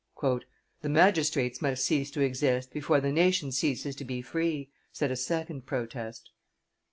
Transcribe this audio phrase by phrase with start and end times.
[0.81, 5.15] "The magistrates must cease to exist before the nation ceases to be free," said a
[5.15, 6.31] second protest.